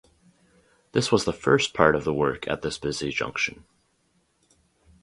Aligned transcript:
This 0.93 1.11
was 1.11 1.25
the 1.25 1.31
first 1.31 1.75
part 1.75 1.95
of 1.95 2.05
the 2.05 2.11
work 2.11 2.47
at 2.47 2.63
this 2.63 2.79
busy 2.79 3.11
junction. 3.11 3.65